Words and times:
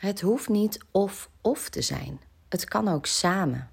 Het 0.00 0.20
hoeft 0.20 0.48
niet 0.48 0.84
of-of 0.90 1.68
te 1.68 1.82
zijn. 1.82 2.20
Het 2.48 2.64
kan 2.64 2.88
ook 2.88 3.06
samen. 3.06 3.70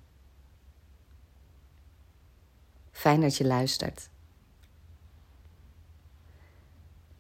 Fijn 2.92 3.22
dat 3.22 3.38
je 3.38 3.46
luistert. 3.46 4.10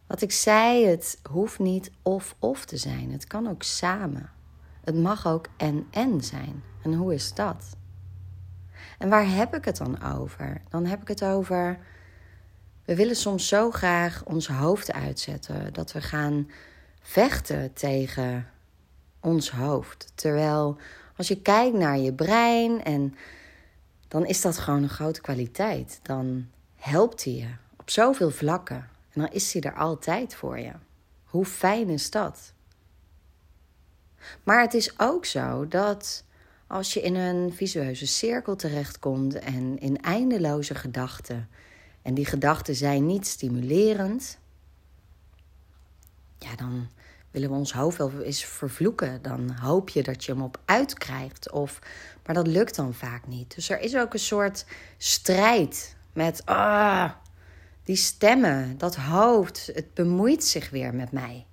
Wat 0.07 0.21
ik 0.21 0.31
zei, 0.31 0.85
het 0.85 1.19
hoeft 1.29 1.59
niet 1.59 1.91
of-of 2.01 2.65
te 2.65 2.77
zijn. 2.77 3.11
Het 3.11 3.27
kan 3.27 3.47
ook 3.47 3.63
samen. 3.63 4.31
Het 4.83 4.95
mag 4.95 5.27
ook 5.27 5.47
en-en 5.57 6.23
zijn. 6.23 6.63
En 6.83 6.93
hoe 6.93 7.13
is 7.13 7.33
dat? 7.33 7.75
En 8.97 9.09
waar 9.09 9.29
heb 9.29 9.55
ik 9.55 9.65
het 9.65 9.77
dan 9.77 10.03
over? 10.03 10.61
Dan 10.69 10.85
heb 10.85 11.01
ik 11.01 11.07
het 11.07 11.23
over. 11.23 11.79
We 12.85 12.95
willen 12.95 13.15
soms 13.15 13.47
zo 13.47 13.71
graag 13.71 14.23
ons 14.25 14.47
hoofd 14.47 14.93
uitzetten 14.93 15.73
dat 15.73 15.91
we 15.91 16.01
gaan 16.01 16.49
vechten 17.01 17.73
tegen 17.73 18.55
ons 19.19 19.51
hoofd. 19.51 20.11
Terwijl 20.15 20.77
als 21.15 21.27
je 21.27 21.41
kijkt 21.41 21.77
naar 21.77 21.97
je 21.97 22.13
brein 22.13 22.83
en 22.83 23.15
dan 24.07 24.25
is 24.25 24.41
dat 24.41 24.57
gewoon 24.57 24.83
een 24.83 24.89
grote 24.89 25.21
kwaliteit. 25.21 25.99
Dan 26.03 26.47
helpt 26.75 27.23
hij 27.23 27.33
je 27.33 27.47
op 27.77 27.89
zoveel 27.89 28.31
vlakken. 28.31 28.89
En 29.13 29.21
dan 29.21 29.31
is 29.31 29.53
hij 29.53 29.61
er 29.61 29.75
altijd 29.75 30.35
voor 30.35 30.59
je. 30.59 30.71
Hoe 31.25 31.45
fijn 31.45 31.89
is 31.89 32.11
dat? 32.11 32.53
Maar 34.43 34.61
het 34.61 34.73
is 34.73 34.99
ook 34.99 35.25
zo 35.25 35.67
dat 35.67 36.23
als 36.67 36.93
je 36.93 37.01
in 37.01 37.15
een 37.15 37.53
visueuze 37.53 38.07
cirkel 38.07 38.55
terechtkomt 38.55 39.39
en 39.39 39.79
in 39.79 40.01
eindeloze 40.01 40.75
gedachten, 40.75 41.49
en 42.01 42.13
die 42.13 42.25
gedachten 42.25 42.75
zijn 42.75 43.05
niet 43.05 43.27
stimulerend, 43.27 44.37
ja, 46.37 46.55
dan 46.55 46.89
willen 47.37 47.51
we 47.55 47.61
ons 47.61 47.73
hoofd 47.73 47.97
wel 47.97 48.21
eens 48.21 48.45
vervloeken. 48.45 49.21
Dan 49.21 49.51
hoop 49.51 49.89
je 49.89 50.03
dat 50.03 50.25
je 50.25 50.31
hem 50.31 50.41
op 50.41 50.61
uitkrijgt. 50.65 51.51
Of, 51.51 51.79
maar 52.25 52.35
dat 52.35 52.47
lukt 52.47 52.75
dan 52.75 52.93
vaak 52.93 53.27
niet. 53.27 53.55
Dus 53.55 53.69
er 53.69 53.79
is 53.79 53.95
ook 53.95 54.13
een 54.13 54.19
soort 54.19 54.65
strijd 54.97 55.95
met 56.13 56.45
ah, 56.45 57.11
die 57.83 57.95
stemmen, 57.95 58.77
dat 58.77 58.95
hoofd. 58.95 59.69
Het 59.73 59.93
bemoeit 59.93 60.43
zich 60.43 60.69
weer 60.69 60.93
met 60.93 61.11
mij. 61.11 61.45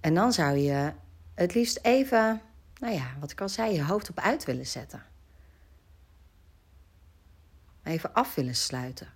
En 0.00 0.14
dan 0.14 0.32
zou 0.32 0.56
je 0.56 0.92
het 1.34 1.54
liefst 1.54 1.78
even, 1.82 2.40
nou 2.80 2.94
ja, 2.94 3.06
wat 3.20 3.30
ik 3.30 3.40
al 3.40 3.48
zei, 3.48 3.74
je 3.74 3.84
hoofd 3.84 4.10
op 4.10 4.18
uit 4.18 4.44
willen 4.44 4.66
zetten. 4.66 5.02
Even 7.82 8.12
af 8.12 8.34
willen 8.34 8.56
sluiten. 8.56 9.08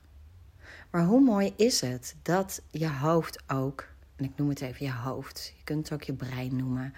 Maar 0.90 1.04
hoe 1.04 1.20
mooi 1.20 1.52
is 1.56 1.80
het 1.80 2.16
dat 2.22 2.62
je 2.70 2.88
hoofd 2.90 3.42
ook 3.46 3.91
en 4.16 4.24
ik 4.24 4.32
noem 4.36 4.48
het 4.48 4.60
even 4.60 4.86
je 4.86 4.92
hoofd. 4.92 5.52
Je 5.56 5.64
kunt 5.64 5.88
het 5.88 6.00
ook 6.00 6.02
je 6.02 6.12
brein 6.12 6.56
noemen. 6.56 6.94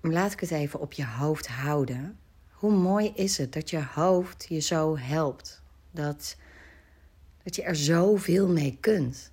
Laat 0.00 0.32
ik 0.32 0.40
het 0.40 0.50
even 0.50 0.80
op 0.80 0.92
je 0.92 1.06
hoofd 1.06 1.46
houden. 1.46 2.18
Hoe 2.50 2.72
mooi 2.72 3.12
is 3.14 3.38
het 3.38 3.52
dat 3.52 3.70
je 3.70 3.82
hoofd 3.84 4.46
je 4.48 4.60
zo 4.60 4.98
helpt? 4.98 5.62
Dat, 5.90 6.36
dat 7.42 7.56
je 7.56 7.62
er 7.62 7.76
zoveel 7.76 8.48
mee 8.48 8.76
kunt. 8.80 9.30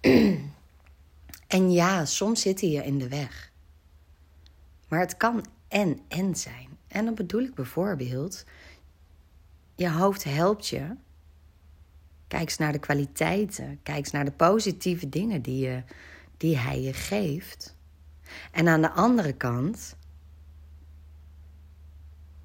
en 1.46 1.72
ja, 1.72 2.04
soms 2.04 2.40
zit 2.40 2.60
hij 2.60 2.70
je 2.70 2.84
in 2.84 2.98
de 2.98 3.08
weg. 3.08 3.52
Maar 4.88 5.00
het 5.00 5.16
kan 5.16 5.44
en 5.68 6.00
en 6.08 6.36
zijn. 6.36 6.68
En 6.88 7.04
dan 7.04 7.14
bedoel 7.14 7.42
ik 7.42 7.54
bijvoorbeeld, 7.54 8.44
je 9.74 9.90
hoofd 9.90 10.24
helpt 10.24 10.68
je 10.68 10.96
Kijk 12.32 12.44
eens 12.44 12.58
naar 12.58 12.72
de 12.72 12.78
kwaliteiten. 12.78 13.80
Kijk 13.82 13.98
eens 13.98 14.10
naar 14.10 14.24
de 14.24 14.30
positieve 14.30 15.08
dingen 15.08 15.42
die, 15.42 15.58
je, 15.58 15.82
die 16.36 16.58
hij 16.58 16.80
je 16.80 16.92
geeft. 16.92 17.76
En 18.50 18.68
aan 18.68 18.80
de 18.80 18.90
andere 18.90 19.32
kant 19.32 19.96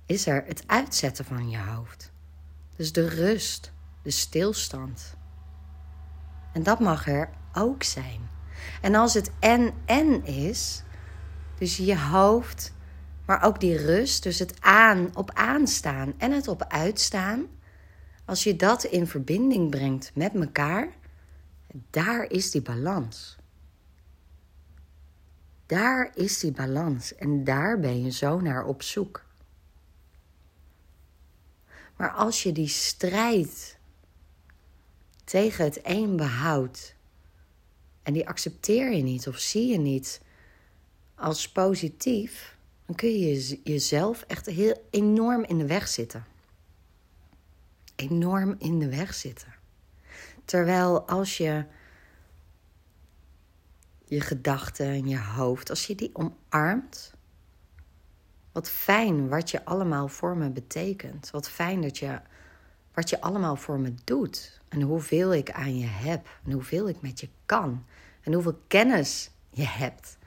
is 0.05 0.27
er 0.27 0.43
het 0.45 0.63
uitzetten 0.65 1.25
van 1.25 1.49
je 1.49 1.57
hoofd. 1.57 2.11
Dus 2.75 2.91
de 2.91 3.07
rust, 3.07 3.71
de 4.01 4.09
stilstand. 4.09 5.15
En 6.53 6.63
dat 6.63 6.79
mag 6.79 7.07
er 7.07 7.29
ook 7.53 7.83
zijn. 7.83 8.29
En 8.81 8.95
als 8.95 9.13
het 9.13 9.31
en-en 9.39 10.25
is, 10.25 10.83
dus 11.57 11.77
je 11.77 11.99
hoofd, 11.99 12.73
maar 13.25 13.43
ook 13.43 13.59
die 13.59 13.77
rust, 13.77 14.23
dus 14.23 14.39
het 14.39 14.61
aan 14.61 15.15
op 15.15 15.31
aanstaan 15.33 16.13
en 16.17 16.31
het 16.31 16.47
op 16.47 16.63
uitstaan, 16.63 17.45
als 18.27 18.43
je 18.43 18.55
dat 18.55 18.83
in 18.83 19.07
verbinding 19.07 19.69
brengt 19.69 20.11
met 20.13 20.35
elkaar, 20.35 20.93
daar 21.89 22.31
is 22.31 22.51
die 22.51 22.61
balans. 22.61 23.37
Daar 25.65 26.11
is 26.15 26.39
die 26.39 26.51
balans 26.51 27.15
en 27.15 27.43
daar 27.43 27.79
ben 27.79 28.03
je 28.03 28.11
zo 28.11 28.39
naar 28.39 28.65
op 28.65 28.81
zoek. 28.81 29.23
Maar 31.95 32.09
als 32.09 32.43
je 32.43 32.51
die 32.51 32.67
strijd 32.67 33.77
tegen 35.23 35.65
het 35.65 35.79
een 35.83 36.15
behoudt 36.15 36.95
en 38.03 38.13
die 38.13 38.27
accepteer 38.27 38.91
je 38.91 39.03
niet 39.03 39.27
of 39.27 39.37
zie 39.37 39.67
je 39.67 39.77
niet 39.77 40.21
als 41.15 41.51
positief, 41.51 42.57
dan 42.85 42.95
kun 42.95 43.19
je 43.19 43.59
jezelf 43.63 44.21
echt 44.21 44.45
heel 44.45 44.87
enorm 44.89 45.43
in 45.43 45.57
de 45.57 45.65
weg 45.65 45.87
zitten 45.87 46.35
enorm 47.97 48.55
in 48.57 48.79
de 48.79 48.89
weg 48.89 49.13
zitten. 49.13 49.55
Terwijl 50.45 51.07
als 51.07 51.37
je 51.37 51.65
je 54.05 54.21
gedachten 54.21 54.85
en 54.85 55.07
je 55.07 55.19
hoofd, 55.19 55.69
als 55.69 55.87
je 55.87 55.95
die 55.95 56.09
omarmt, 56.13 57.13
wat 58.51 58.69
fijn 58.69 59.27
wat 59.27 59.51
je 59.51 59.65
allemaal 59.65 60.07
voor 60.07 60.37
me 60.37 60.49
betekent. 60.49 61.31
Wat 61.31 61.49
fijn 61.49 61.81
dat 61.81 61.97
je 61.97 62.19
wat 62.93 63.09
je 63.09 63.21
allemaal 63.21 63.55
voor 63.55 63.79
me 63.79 63.93
doet. 64.03 64.61
En 64.69 64.81
hoeveel 64.81 65.33
ik 65.33 65.51
aan 65.51 65.77
je 65.77 65.85
heb. 65.85 66.39
En 66.45 66.51
hoeveel 66.51 66.87
ik 66.89 67.01
met 67.01 67.19
je 67.19 67.29
kan. 67.45 67.85
En 68.21 68.33
hoeveel 68.33 68.59
kennis 68.67 69.31
je 69.49 69.67
hebt. 69.67 70.17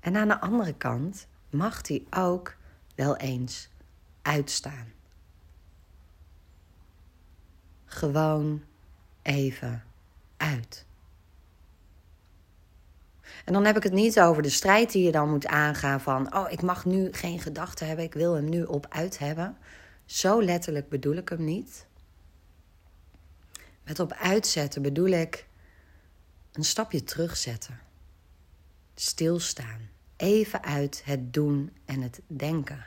En 0.00 0.16
aan 0.16 0.28
de 0.28 0.40
andere 0.40 0.74
kant 0.74 1.26
mag 1.50 1.80
die 1.80 2.06
ook 2.10 2.56
wel 2.94 3.16
eens 3.16 3.68
uitstaan 4.22 4.95
gewoon 7.86 8.62
even 9.22 9.84
uit. 10.36 10.86
En 13.44 13.52
dan 13.52 13.64
heb 13.64 13.76
ik 13.76 13.82
het 13.82 13.92
niet 13.92 14.20
over 14.20 14.42
de 14.42 14.50
strijd 14.50 14.92
die 14.92 15.04
je 15.04 15.12
dan 15.12 15.30
moet 15.30 15.46
aangaan 15.46 16.00
van, 16.00 16.34
oh, 16.34 16.50
ik 16.50 16.62
mag 16.62 16.84
nu 16.84 17.12
geen 17.12 17.40
gedachten 17.40 17.86
hebben, 17.86 18.04
ik 18.04 18.14
wil 18.14 18.34
hem 18.34 18.48
nu 18.48 18.62
op 18.62 18.86
uit 18.88 19.18
hebben. 19.18 19.56
Zo 20.04 20.42
letterlijk 20.42 20.88
bedoel 20.88 21.14
ik 21.14 21.28
hem 21.28 21.44
niet. 21.44 21.86
Met 23.84 24.00
op 24.00 24.12
uitzetten 24.12 24.82
bedoel 24.82 25.08
ik 25.08 25.46
een 26.52 26.64
stapje 26.64 27.04
terugzetten. 27.04 27.78
Stilstaan. 28.94 29.88
Even 30.16 30.62
uit 30.62 31.02
het 31.04 31.32
doen 31.32 31.76
en 31.84 32.00
het 32.00 32.20
denken. 32.26 32.86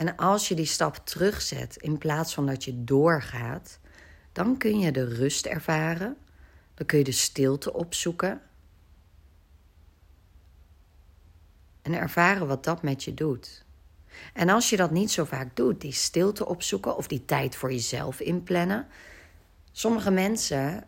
En 0.00 0.16
als 0.16 0.48
je 0.48 0.54
die 0.54 0.66
stap 0.66 0.96
terugzet 0.96 1.76
in 1.76 1.98
plaats 1.98 2.34
van 2.34 2.46
dat 2.46 2.64
je 2.64 2.84
doorgaat, 2.84 3.78
dan 4.32 4.56
kun 4.56 4.78
je 4.78 4.92
de 4.92 5.04
rust 5.04 5.46
ervaren. 5.46 6.16
Dan 6.74 6.86
kun 6.86 6.98
je 6.98 7.04
de 7.04 7.12
stilte 7.12 7.72
opzoeken. 7.72 8.40
En 11.82 11.94
ervaren 11.94 12.46
wat 12.46 12.64
dat 12.64 12.82
met 12.82 13.04
je 13.04 13.14
doet. 13.14 13.64
En 14.32 14.48
als 14.48 14.70
je 14.70 14.76
dat 14.76 14.90
niet 14.90 15.10
zo 15.10 15.24
vaak 15.24 15.56
doet, 15.56 15.80
die 15.80 15.92
stilte 15.92 16.46
opzoeken 16.46 16.96
of 16.96 17.06
die 17.06 17.24
tijd 17.24 17.56
voor 17.56 17.72
jezelf 17.72 18.20
inplannen. 18.20 18.86
Sommige 19.72 20.10
mensen 20.10 20.84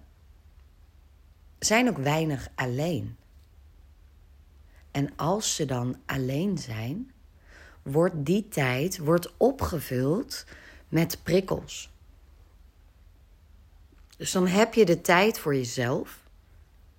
zijn 1.58 1.88
ook 1.88 1.98
weinig 1.98 2.48
alleen. 2.54 3.16
En 4.90 5.16
als 5.16 5.54
ze 5.54 5.64
dan 5.64 5.96
alleen 6.06 6.58
zijn, 6.58 7.12
wordt 7.82 8.14
die 8.16 8.48
tijd 8.48 8.98
wordt 8.98 9.32
opgevuld 9.36 10.44
met 10.88 11.18
prikkels. 11.22 11.90
Dus 14.16 14.32
dan 14.32 14.46
heb 14.46 14.74
je 14.74 14.84
de 14.84 15.00
tijd 15.00 15.38
voor 15.38 15.54
jezelf. 15.54 16.20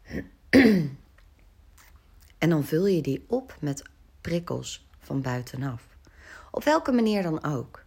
en 2.38 2.50
dan 2.50 2.64
vul 2.64 2.86
je 2.86 3.02
die 3.02 3.26
op 3.28 3.56
met 3.60 3.84
prikkels 4.22 4.88
van 5.00 5.22
buitenaf. 5.22 5.88
Op 6.52 6.64
welke 6.64 6.92
manier 6.92 7.24
dan 7.24 7.44
ook. 7.44 7.84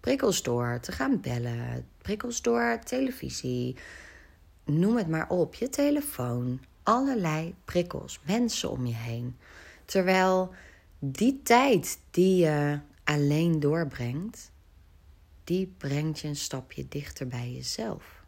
Prikkels 0.00 0.42
door 0.42 0.78
te 0.80 0.92
gaan 0.92 1.20
bellen, 1.20 1.86
prikkels 1.98 2.42
door 2.42 2.78
televisie, 2.84 3.76
noem 4.64 4.96
het 4.96 5.08
maar 5.08 5.28
op, 5.28 5.54
je 5.54 5.68
telefoon, 5.68 6.60
allerlei 6.82 7.54
prikkels, 7.64 8.20
mensen 8.26 8.70
om 8.70 8.86
je 8.86 8.94
heen. 8.94 9.36
Terwijl 9.84 10.54
die 11.04 11.40
tijd 11.42 11.98
die 12.10 12.36
je 12.36 12.78
alleen 13.04 13.60
doorbrengt, 13.60 14.50
die 15.44 15.74
brengt 15.78 16.20
je 16.20 16.28
een 16.28 16.36
stapje 16.36 16.88
dichter 16.88 17.26
bij 17.26 17.52
jezelf. 17.52 18.24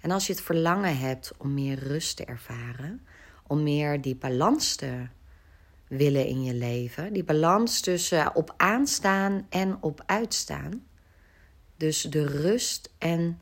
En 0.00 0.10
als 0.10 0.26
je 0.26 0.32
het 0.32 0.42
verlangen 0.42 0.98
hebt 0.98 1.32
om 1.36 1.54
meer 1.54 1.78
rust 1.78 2.16
te 2.16 2.24
ervaren, 2.24 3.06
om 3.46 3.62
meer 3.62 4.00
die 4.00 4.16
balans 4.16 4.76
te 4.76 5.06
willen 5.88 6.26
in 6.26 6.42
je 6.42 6.54
leven, 6.54 7.12
die 7.12 7.24
balans 7.24 7.80
tussen 7.80 8.34
op 8.34 8.54
aanstaan 8.56 9.46
en 9.48 9.82
op 9.82 10.02
uitstaan, 10.06 10.86
dus 11.76 12.02
de 12.02 12.26
rust 12.26 12.92
en 12.98 13.40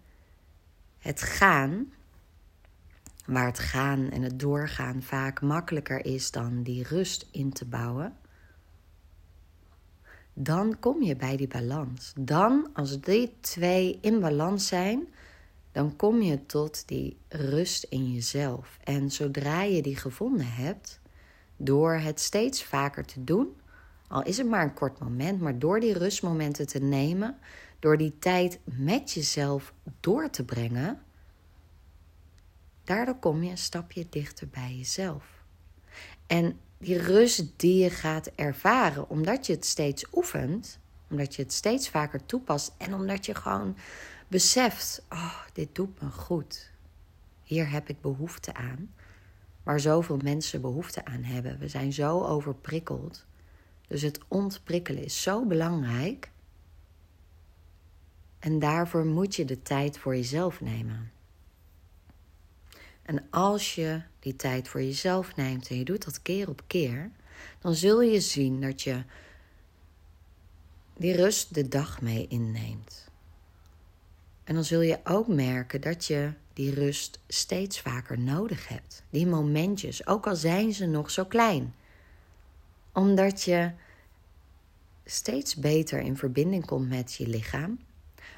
het 0.98 1.22
gaan, 1.22 1.92
waar 3.30 3.46
het 3.46 3.58
gaan 3.58 4.10
en 4.10 4.22
het 4.22 4.38
doorgaan 4.40 5.02
vaak 5.02 5.40
makkelijker 5.40 6.04
is 6.04 6.30
dan 6.30 6.62
die 6.62 6.82
rust 6.82 7.28
in 7.30 7.52
te 7.52 7.64
bouwen, 7.64 8.16
dan 10.32 10.78
kom 10.78 11.02
je 11.02 11.16
bij 11.16 11.36
die 11.36 11.48
balans. 11.48 12.12
Dan, 12.18 12.68
als 12.74 13.00
die 13.00 13.32
twee 13.40 13.98
in 14.00 14.20
balans 14.20 14.66
zijn, 14.66 15.06
dan 15.72 15.96
kom 15.96 16.22
je 16.22 16.46
tot 16.46 16.88
die 16.88 17.16
rust 17.28 17.84
in 17.84 18.12
jezelf. 18.12 18.78
En 18.84 19.10
zodra 19.10 19.62
je 19.62 19.82
die 19.82 19.96
gevonden 19.96 20.52
hebt, 20.52 21.00
door 21.56 21.92
het 21.94 22.20
steeds 22.20 22.64
vaker 22.64 23.04
te 23.04 23.24
doen, 23.24 23.48
al 24.08 24.22
is 24.22 24.36
het 24.36 24.48
maar 24.48 24.62
een 24.62 24.74
kort 24.74 24.98
moment, 24.98 25.40
maar 25.40 25.58
door 25.58 25.80
die 25.80 25.98
rustmomenten 25.98 26.66
te 26.66 26.78
nemen, 26.78 27.36
door 27.78 27.96
die 27.96 28.18
tijd 28.18 28.58
met 28.64 29.12
jezelf 29.12 29.72
door 30.00 30.30
te 30.30 30.44
brengen, 30.44 31.00
daardoor 32.90 33.18
kom 33.18 33.42
je 33.42 33.50
een 33.50 33.58
stapje 33.58 34.06
dichter 34.10 34.48
bij 34.48 34.74
jezelf. 34.76 35.44
En 36.26 36.60
die 36.78 36.98
rust 36.98 37.44
die 37.56 37.82
je 37.82 37.90
gaat 37.90 38.26
ervaren, 38.26 39.08
omdat 39.08 39.46
je 39.46 39.52
het 39.52 39.64
steeds 39.64 40.04
oefent, 40.12 40.78
omdat 41.10 41.34
je 41.34 41.42
het 41.42 41.52
steeds 41.52 41.88
vaker 41.88 42.26
toepast 42.26 42.72
en 42.76 42.94
omdat 42.94 43.26
je 43.26 43.34
gewoon 43.34 43.76
beseft: 44.28 45.02
oh, 45.08 45.40
dit 45.52 45.74
doet 45.74 46.00
me 46.00 46.08
goed. 46.08 46.70
Hier 47.42 47.70
heb 47.70 47.88
ik 47.88 48.00
behoefte 48.00 48.54
aan. 48.54 48.94
Waar 49.62 49.80
zoveel 49.80 50.18
mensen 50.22 50.60
behoefte 50.60 51.04
aan 51.04 51.22
hebben. 51.22 51.58
We 51.58 51.68
zijn 51.68 51.92
zo 51.92 52.24
overprikkeld. 52.24 53.26
Dus 53.86 54.02
het 54.02 54.20
ontprikkelen 54.28 55.04
is 55.04 55.22
zo 55.22 55.46
belangrijk. 55.46 56.30
En 58.38 58.58
daarvoor 58.58 59.06
moet 59.06 59.34
je 59.36 59.44
de 59.44 59.62
tijd 59.62 59.98
voor 59.98 60.16
jezelf 60.16 60.60
nemen. 60.60 61.18
En 63.10 63.26
als 63.30 63.74
je 63.74 64.00
die 64.20 64.36
tijd 64.36 64.68
voor 64.68 64.82
jezelf 64.82 65.36
neemt 65.36 65.68
en 65.68 65.76
je 65.76 65.84
doet 65.84 66.04
dat 66.04 66.22
keer 66.22 66.48
op 66.48 66.62
keer, 66.66 67.10
dan 67.60 67.74
zul 67.74 68.00
je 68.00 68.20
zien 68.20 68.60
dat 68.60 68.82
je 68.82 69.02
die 70.96 71.16
rust 71.16 71.54
de 71.54 71.68
dag 71.68 72.00
mee 72.00 72.26
inneemt. 72.28 73.10
En 74.44 74.54
dan 74.54 74.64
zul 74.64 74.80
je 74.80 74.98
ook 75.04 75.28
merken 75.28 75.80
dat 75.80 76.04
je 76.04 76.32
die 76.52 76.74
rust 76.74 77.20
steeds 77.28 77.80
vaker 77.80 78.18
nodig 78.18 78.68
hebt. 78.68 79.02
Die 79.10 79.26
momentjes, 79.26 80.06
ook 80.06 80.26
al 80.26 80.36
zijn 80.36 80.72
ze 80.72 80.86
nog 80.86 81.10
zo 81.10 81.24
klein. 81.24 81.74
Omdat 82.92 83.42
je 83.42 83.70
steeds 85.04 85.54
beter 85.54 86.00
in 86.00 86.16
verbinding 86.16 86.66
komt 86.66 86.88
met 86.88 87.14
je 87.14 87.26
lichaam. 87.26 87.78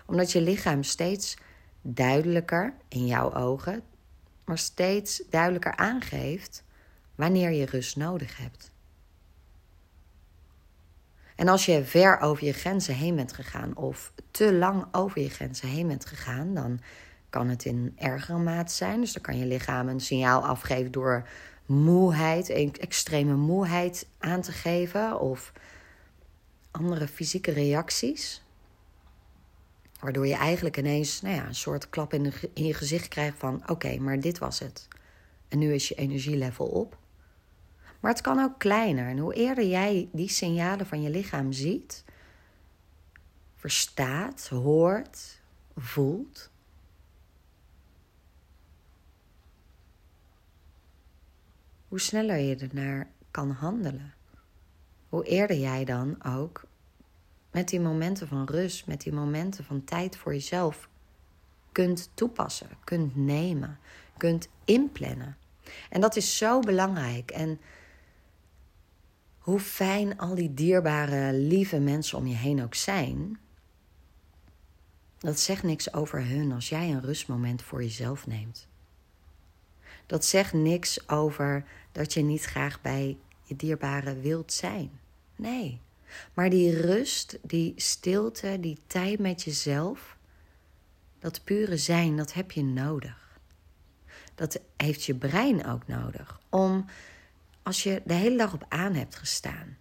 Omdat 0.07 0.33
je 0.33 0.41
lichaam 0.41 0.83
steeds 0.83 1.37
duidelijker 1.83 2.75
in 2.89 3.07
jouw 3.07 3.35
ogen 3.35 3.83
maar 4.45 4.59
steeds 4.59 5.23
duidelijker 5.31 5.77
aangeeft 5.77 6.65
wanneer 7.15 7.51
je 7.51 7.67
rust 7.67 7.97
nodig 7.97 8.37
hebt. 8.37 8.71
En 11.37 11.49
als 11.49 11.67
je 11.67 11.85
ver 11.85 12.21
over 12.21 12.45
je 12.45 12.53
grenzen 12.53 12.95
heen 12.95 13.17
bent 13.17 13.33
gegaan 13.33 13.77
of 13.77 14.13
te 14.31 14.55
lang 14.55 14.87
over 14.93 15.21
je 15.21 15.31
grenzen 15.31 15.69
heen 15.69 15.89
bent 15.89 16.07
gegaan, 16.07 16.55
dan 16.55 16.81
kan 17.31 17.49
het 17.49 17.65
in 17.65 17.93
ergere 17.97 18.39
mate 18.39 18.75
zijn. 18.75 19.01
Dus 19.01 19.13
dan 19.13 19.23
kan 19.23 19.39
je 19.39 19.47
lichaam 19.47 19.89
een 19.89 20.01
signaal 20.01 20.47
afgeven 20.47 20.93
door 20.93 21.29
moeheid, 21.67 22.49
extreme 22.79 23.35
moeheid 23.35 24.07
aan 24.19 24.41
te 24.41 24.53
geven 24.53 25.21
of 25.21 25.53
andere 26.71 27.09
fysieke 27.09 27.53
reacties. 27.53 28.43
Waardoor 30.03 30.27
je 30.27 30.35
eigenlijk 30.35 30.77
ineens 30.77 31.21
nou 31.21 31.35
ja, 31.35 31.47
een 31.47 31.55
soort 31.55 31.91
klap 31.91 32.13
in, 32.13 32.33
je 32.55 32.75
gezicht 32.75 33.09
krijgt 33.09 33.39
van 33.39 33.69
oké, 33.69 33.99
maar 33.99 34.21
dit 34.21 34.39
was 34.39 34.59
het. 34.59 34.89
En 35.49 35.59
nu 35.59 35.75
is 35.75 35.89
je 35.89 35.95
energielevel 35.95 36.67
op. 36.67 36.99
Maar 38.01 38.11
het 38.11 38.21
kan 38.21 38.39
ook 38.39 38.59
kleiner. 38.59 39.09
En 39.09 39.19
hoe 39.19 39.35
eerder 39.35 39.67
jij 39.67 40.09
die 40.13 40.29
signalen 40.29 40.87
van 40.87 41.03
je 41.03 41.11
lichaam 41.11 41.53
ziet, 41.53 42.05
verstaat, 43.57 44.49
hoort, 44.49 45.41
voelt. 45.77 46.51
Hoe 51.89 52.01
sneller 52.01 52.39
je 52.39 52.57
ernaar 52.57 53.11
kan 53.31 53.51
handelen. 53.51 54.15
Hoe 55.09 55.25
eerder 55.25 55.57
jij 55.57 55.85
dan 55.85 56.25
ook 56.25 56.65
met 57.53 57.69
die 57.69 57.81
momenten 57.81 58.29
van 58.29 58.45
rust, 58.45 58.87
met 58.87 59.01
die 59.01 59.13
momenten 59.13 59.65
van 59.65 59.85
tijd 59.85 60.17
voor 60.17 60.33
jezelf 60.33 60.89
kunt 61.73 62.11
toepassen, 62.15 62.69
kunt 62.85 63.17
nemen, 63.17 63.79
kunt 64.17 64.49
inplannen. 64.65 65.37
En 65.91 66.01
dat 66.01 66.17
is 66.17 66.37
zo 66.37 66.61
belangrijk. 66.61 67.31
En 67.31 67.61
hoe 69.39 69.61
fijn 69.61 70.19
al 70.19 70.35
die 70.35 70.55
dierbare, 70.55 71.33
lieve 71.33 71.79
mensen 71.79 72.19
om 72.19 72.27
je 72.27 72.35
heen 72.35 72.63
ook 72.63 72.75
zijn, 72.75 73.39
dat 75.19 75.41
zegt 75.41 75.63
niks 75.63 75.93
over 75.93 76.27
hun 76.27 76.53
als 76.53 76.69
jij 76.69 76.91
een 76.91 77.01
rustmoment 77.01 77.63
voor 77.63 77.83
jezelf 77.83 78.27
neemt. 78.27 78.69
Dat 80.07 80.25
zegt 80.25 80.53
niks 80.53 81.09
over 81.09 81.65
dat 81.93 82.13
je 82.13 82.23
niet 82.23 82.45
graag 82.45 82.81
bij 82.81 83.17
je 83.43 83.57
dierbare 83.57 84.21
wilt 84.21 84.53
zijn. 84.53 84.91
Nee, 85.37 85.81
maar 86.35 86.51
die 86.51 86.81
rust, 86.81 87.39
die 87.43 87.73
stilte, 87.77 88.57
die 88.61 88.79
tijd 88.87 89.19
met 89.19 89.43
jezelf, 89.43 90.17
dat 91.19 91.45
pure 91.45 91.77
zijn, 91.77 92.17
dat 92.17 92.33
heb 92.33 92.51
je 92.51 92.65
nodig. 92.65 93.39
Dat 94.35 94.61
heeft 94.77 95.05
je 95.05 95.15
brein 95.15 95.67
ook 95.67 95.87
nodig. 95.87 96.41
Om 96.49 96.85
als 97.63 97.83
je 97.83 98.03
de 98.05 98.15
hele 98.15 98.37
dag 98.37 98.53
op 98.53 98.65
aan 98.69 98.95
hebt 98.95 99.17
gestaan. 99.17 99.77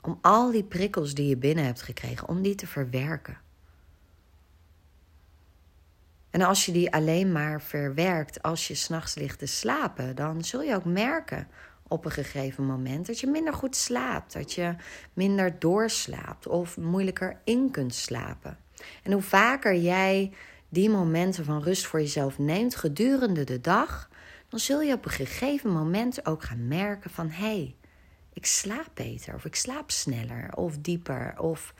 Om 0.00 0.18
al 0.20 0.50
die 0.50 0.64
prikkels 0.64 1.14
die 1.14 1.28
je 1.28 1.36
binnen 1.36 1.64
hebt 1.64 1.82
gekregen, 1.82 2.28
om 2.28 2.42
die 2.42 2.54
te 2.54 2.66
verwerken. 2.66 3.38
En 6.30 6.42
als 6.42 6.66
je 6.66 6.72
die 6.72 6.92
alleen 6.92 7.32
maar 7.32 7.62
verwerkt 7.62 8.42
als 8.42 8.68
je 8.68 8.74
s'nachts 8.74 9.14
ligt 9.14 9.38
te 9.38 9.46
slapen, 9.46 10.16
dan 10.16 10.44
zul 10.44 10.62
je 10.62 10.74
ook 10.74 10.84
merken 10.84 11.48
op 11.88 12.04
een 12.04 12.10
gegeven 12.10 12.64
moment. 12.64 13.06
Dat 13.06 13.20
je 13.20 13.26
minder 13.26 13.52
goed 13.52 13.76
slaapt, 13.76 14.32
dat 14.32 14.52
je 14.52 14.74
minder 15.12 15.58
doorslaapt 15.58 16.46
of 16.46 16.76
moeilijker 16.76 17.40
in 17.44 17.70
kunt 17.70 17.94
slapen. 17.94 18.58
En 19.02 19.12
hoe 19.12 19.22
vaker 19.22 19.76
jij 19.76 20.32
die 20.68 20.90
momenten 20.90 21.44
van 21.44 21.62
rust 21.62 21.86
voor 21.86 22.00
jezelf 22.00 22.38
neemt 22.38 22.74
gedurende 22.74 23.44
de 23.44 23.60
dag, 23.60 24.10
dan 24.48 24.58
zul 24.58 24.80
je 24.80 24.92
op 24.92 25.04
een 25.04 25.10
gegeven 25.10 25.72
moment 25.72 26.26
ook 26.26 26.42
gaan 26.42 26.68
merken 26.68 27.10
van 27.10 27.30
hé, 27.30 27.44
hey, 27.44 27.76
ik 28.32 28.46
slaap 28.46 28.90
beter 28.94 29.34
of 29.34 29.44
ik 29.44 29.54
slaap 29.54 29.90
sneller 29.90 30.56
of 30.56 30.78
dieper 30.78 31.34
of 31.38 31.74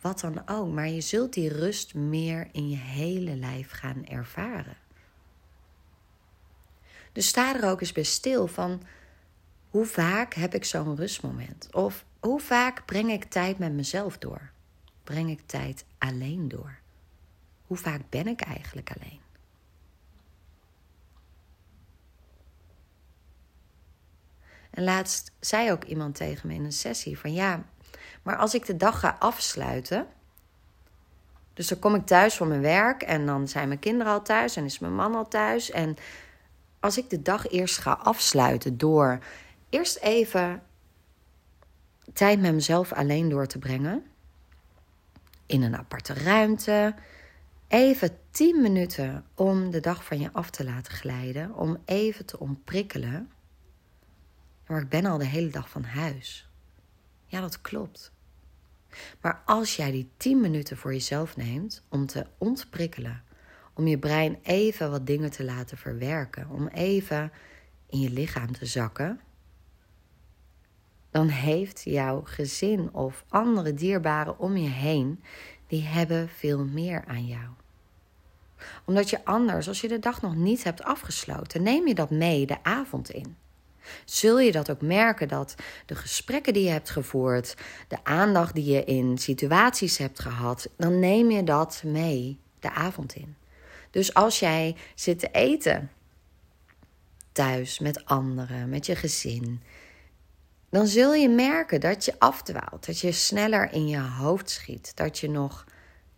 wat 0.00 0.20
dan 0.20 0.48
ook. 0.48 0.72
Maar 0.72 0.88
je 0.88 1.00
zult 1.00 1.32
die 1.32 1.48
rust 1.48 1.94
meer 1.94 2.48
in 2.52 2.68
je 2.68 2.76
hele 2.76 3.36
lijf 3.36 3.70
gaan 3.70 4.06
ervaren. 4.06 4.76
Dus 7.12 7.28
sta 7.28 7.54
er 7.56 7.70
ook 7.70 7.80
eens 7.80 7.92
bij 7.92 8.02
stil 8.02 8.46
van 8.46 8.82
hoe 9.70 9.86
vaak 9.86 10.34
heb 10.34 10.54
ik 10.54 10.64
zo'n 10.64 10.96
rustmoment? 10.96 11.68
Of 11.74 12.04
hoe 12.20 12.40
vaak 12.40 12.84
breng 12.86 13.10
ik 13.10 13.24
tijd 13.24 13.58
met 13.58 13.72
mezelf 13.72 14.18
door? 14.18 14.50
Breng 15.04 15.30
ik 15.30 15.40
tijd 15.46 15.84
alleen 15.98 16.48
door? 16.48 16.78
Hoe 17.66 17.76
vaak 17.76 18.00
ben 18.08 18.26
ik 18.26 18.40
eigenlijk 18.40 18.90
alleen? 18.98 19.20
En 24.70 24.84
laatst 24.84 25.32
zei 25.40 25.72
ook 25.72 25.84
iemand 25.84 26.14
tegen 26.14 26.48
me 26.48 26.54
in 26.54 26.64
een 26.64 26.72
sessie 26.72 27.18
van 27.18 27.32
ja, 27.32 27.64
maar 28.22 28.36
als 28.36 28.54
ik 28.54 28.66
de 28.66 28.76
dag 28.76 29.00
ga 29.00 29.16
afsluiten, 29.18 30.06
dus 31.54 31.68
dan 31.68 31.78
kom 31.78 31.94
ik 31.94 32.06
thuis 32.06 32.36
van 32.36 32.48
mijn 32.48 32.60
werk 32.60 33.02
en 33.02 33.26
dan 33.26 33.48
zijn 33.48 33.68
mijn 33.68 33.80
kinderen 33.80 34.12
al 34.12 34.22
thuis 34.22 34.56
en 34.56 34.64
is 34.64 34.78
mijn 34.78 34.94
man 34.94 35.14
al 35.14 35.28
thuis 35.28 35.70
en 35.70 35.96
als 36.80 36.98
ik 36.98 37.10
de 37.10 37.22
dag 37.22 37.48
eerst 37.48 37.78
ga 37.78 37.92
afsluiten 37.92 38.78
door 38.78 39.18
eerst 39.68 39.96
even 39.96 40.62
tijd 42.12 42.40
met 42.40 42.54
mezelf 42.54 42.92
alleen 42.92 43.28
door 43.28 43.46
te 43.46 43.58
brengen. 43.58 44.04
In 45.46 45.62
een 45.62 45.76
aparte 45.76 46.14
ruimte. 46.14 46.94
Even 47.68 48.18
10 48.30 48.62
minuten 48.62 49.24
om 49.34 49.70
de 49.70 49.80
dag 49.80 50.04
van 50.04 50.20
je 50.20 50.32
af 50.32 50.50
te 50.50 50.64
laten 50.64 50.92
glijden. 50.92 51.54
Om 51.54 51.78
even 51.84 52.26
te 52.26 52.38
ontprikkelen. 52.38 53.30
Maar 54.66 54.80
ik 54.80 54.88
ben 54.88 55.04
al 55.04 55.18
de 55.18 55.26
hele 55.26 55.50
dag 55.50 55.70
van 55.70 55.84
huis. 55.84 56.48
Ja, 57.26 57.40
dat 57.40 57.60
klopt. 57.60 58.12
Maar 59.20 59.42
als 59.44 59.76
jij 59.76 59.90
die 59.90 60.10
10 60.16 60.40
minuten 60.40 60.76
voor 60.76 60.92
jezelf 60.92 61.36
neemt 61.36 61.82
om 61.88 62.06
te 62.06 62.26
ontprikkelen, 62.38 63.22
Om 63.74 63.86
je 63.86 63.98
brein 63.98 64.38
even 64.42 64.90
wat 64.90 65.06
dingen 65.06 65.30
te 65.30 65.44
laten 65.44 65.76
verwerken. 65.76 66.48
Om 66.48 66.68
even 66.68 67.32
in 67.86 68.00
je 68.00 68.10
lichaam 68.10 68.52
te 68.52 68.66
zakken. 68.66 69.20
Dan 71.10 71.28
heeft 71.28 71.82
jouw 71.84 72.22
gezin 72.24 72.94
of 72.94 73.24
andere 73.28 73.74
dierbaren 73.74 74.38
om 74.38 74.56
je 74.56 74.68
heen, 74.68 75.22
die 75.66 75.82
hebben 75.82 76.28
veel 76.28 76.64
meer 76.64 77.04
aan 77.06 77.26
jou 77.26 77.48
omdat 78.84 79.10
je 79.10 79.24
anders, 79.24 79.68
als 79.68 79.80
je 79.80 79.88
de 79.88 79.98
dag 79.98 80.22
nog 80.22 80.34
niet 80.34 80.64
hebt 80.64 80.82
afgesloten, 80.82 81.62
neem 81.62 81.86
je 81.86 81.94
dat 81.94 82.10
mee 82.10 82.46
de 82.46 82.62
avond 82.62 83.10
in. 83.10 83.36
Zul 84.04 84.38
je 84.40 84.52
dat 84.52 84.70
ook 84.70 84.80
merken 84.80 85.28
dat 85.28 85.54
de 85.86 85.94
gesprekken 85.94 86.52
die 86.52 86.64
je 86.64 86.70
hebt 86.70 86.90
gevoerd, 86.90 87.56
de 87.88 87.98
aandacht 88.02 88.54
die 88.54 88.72
je 88.72 88.84
in 88.84 89.18
situaties 89.18 89.98
hebt 89.98 90.20
gehad, 90.20 90.68
dan 90.76 90.98
neem 90.98 91.30
je 91.30 91.44
dat 91.44 91.82
mee 91.84 92.38
de 92.60 92.70
avond 92.70 93.14
in. 93.14 93.36
Dus 93.90 94.14
als 94.14 94.38
jij 94.38 94.76
zit 94.94 95.18
te 95.18 95.28
eten 95.32 95.90
thuis 97.32 97.78
met 97.78 98.04
anderen, 98.04 98.68
met 98.68 98.86
je 98.86 98.96
gezin, 98.96 99.62
dan 100.68 100.86
zul 100.86 101.14
je 101.14 101.28
merken 101.28 101.80
dat 101.80 102.04
je 102.04 102.14
afdwaalt, 102.18 102.86
dat 102.86 103.00
je 103.00 103.12
sneller 103.12 103.72
in 103.72 103.88
je 103.88 104.00
hoofd 104.00 104.50
schiet, 104.50 104.96
dat 104.96 105.18
je 105.18 105.30
nog 105.30 105.66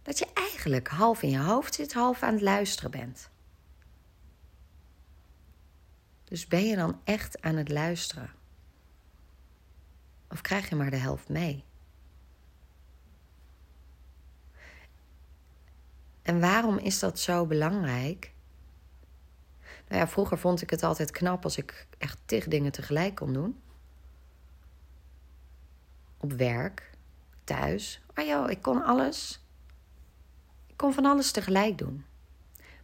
dat 0.02 0.18
je 0.18 0.26
eigenlijk 0.34 0.88
half 0.88 1.22
in 1.22 1.30
je 1.30 1.38
hoofd 1.38 1.74
zit, 1.74 1.92
half 1.92 2.22
aan 2.22 2.32
het 2.32 2.42
luisteren 2.42 2.90
bent. 2.90 3.30
Dus 6.24 6.46
ben 6.46 6.66
je 6.66 6.76
dan 6.76 7.00
echt 7.04 7.42
aan 7.42 7.56
het 7.56 7.68
luisteren? 7.68 8.30
Of 10.28 10.40
krijg 10.40 10.68
je 10.68 10.76
maar 10.76 10.90
de 10.90 10.96
helft 10.96 11.28
mee? 11.28 11.64
En 16.22 16.40
waarom 16.40 16.78
is 16.78 16.98
dat 16.98 17.18
zo 17.18 17.46
belangrijk? 17.46 18.32
Nou 19.88 20.00
ja, 20.00 20.08
vroeger 20.08 20.38
vond 20.38 20.62
ik 20.62 20.70
het 20.70 20.82
altijd 20.82 21.10
knap 21.10 21.44
als 21.44 21.56
ik 21.56 21.86
echt 21.98 22.18
tig 22.24 22.48
dingen 22.48 22.72
tegelijk 22.72 23.14
kon 23.14 23.32
doen. 23.32 23.60
Op 26.20 26.32
werk, 26.32 26.90
thuis. 27.44 28.02
Oh 28.14 28.26
joh, 28.26 28.50
ik 28.50 28.62
kon 28.62 28.84
alles 28.84 29.40
kon 30.80 30.94
van 30.94 31.04
alles 31.04 31.30
tegelijk 31.30 31.78
doen. 31.78 32.04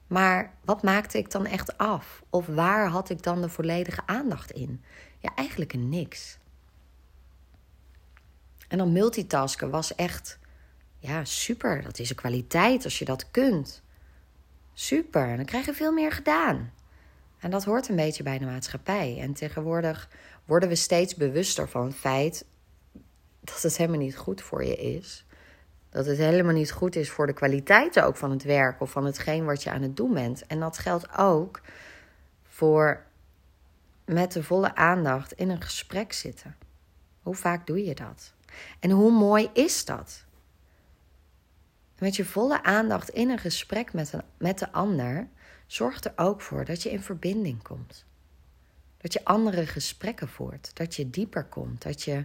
Maar 0.06 0.54
wat 0.64 0.82
maakte 0.82 1.18
ik 1.18 1.30
dan 1.30 1.46
echt 1.46 1.78
af? 1.78 2.22
Of 2.30 2.46
waar 2.46 2.88
had 2.88 3.10
ik 3.10 3.22
dan 3.22 3.40
de 3.40 3.48
volledige 3.48 4.02
aandacht 4.06 4.50
in? 4.50 4.82
Ja, 5.18 5.34
eigenlijk 5.34 5.74
niks. 5.74 6.38
En 8.68 8.78
dan 8.78 8.92
multitasken 8.92 9.70
was 9.70 9.94
echt, 9.94 10.38
ja, 10.98 11.24
super. 11.24 11.82
Dat 11.82 11.98
is 11.98 12.10
een 12.10 12.16
kwaliteit 12.16 12.84
als 12.84 12.98
je 12.98 13.04
dat 13.04 13.30
kunt. 13.30 13.82
Super, 14.72 15.36
dan 15.36 15.44
krijg 15.44 15.66
je 15.66 15.74
veel 15.74 15.92
meer 15.92 16.12
gedaan. 16.12 16.72
En 17.38 17.50
dat 17.50 17.64
hoort 17.64 17.88
een 17.88 17.96
beetje 17.96 18.22
bij 18.22 18.38
de 18.38 18.44
maatschappij. 18.44 19.18
En 19.20 19.32
tegenwoordig 19.32 20.08
worden 20.44 20.68
we 20.68 20.74
steeds 20.74 21.14
bewuster 21.14 21.68
van 21.68 21.86
het 21.86 21.94
feit 21.96 22.44
dat 23.46 23.62
het 23.62 23.76
helemaal 23.76 24.00
niet 24.00 24.16
goed 24.16 24.42
voor 24.42 24.64
je 24.64 24.76
is 24.76 25.26
dat 25.96 26.06
het 26.06 26.18
helemaal 26.18 26.52
niet 26.52 26.72
goed 26.72 26.96
is 26.96 27.10
voor 27.10 27.26
de 27.26 27.32
kwaliteit 27.32 28.00
ook 28.00 28.16
van 28.16 28.30
het 28.30 28.42
werk 28.42 28.80
of 28.80 28.90
van 28.90 29.04
hetgeen 29.04 29.44
wat 29.44 29.62
je 29.62 29.70
aan 29.70 29.82
het 29.82 29.96
doen 29.96 30.14
bent. 30.14 30.46
En 30.46 30.60
dat 30.60 30.78
geldt 30.78 31.18
ook 31.18 31.60
voor 32.42 33.02
met 34.04 34.32
de 34.32 34.42
volle 34.42 34.74
aandacht 34.74 35.32
in 35.32 35.50
een 35.50 35.62
gesprek 35.62 36.12
zitten. 36.12 36.56
Hoe 37.22 37.34
vaak 37.34 37.66
doe 37.66 37.84
je 37.84 37.94
dat? 37.94 38.32
En 38.80 38.90
hoe 38.90 39.10
mooi 39.10 39.50
is 39.52 39.84
dat? 39.84 40.24
Met 41.98 42.16
je 42.16 42.24
volle 42.24 42.62
aandacht 42.62 43.08
in 43.08 43.30
een 43.30 43.38
gesprek 43.38 43.92
met, 43.92 44.12
een, 44.12 44.22
met 44.36 44.58
de 44.58 44.72
ander 44.72 45.28
zorgt 45.66 46.04
er 46.04 46.12
ook 46.16 46.40
voor 46.40 46.64
dat 46.64 46.82
je 46.82 46.90
in 46.90 47.02
verbinding 47.02 47.62
komt. 47.62 48.04
Dat 48.96 49.12
je 49.12 49.24
andere 49.24 49.66
gesprekken 49.66 50.28
voert, 50.28 50.70
dat 50.74 50.94
je 50.94 51.10
dieper 51.10 51.44
komt, 51.44 51.82
dat 51.82 52.02
je 52.02 52.24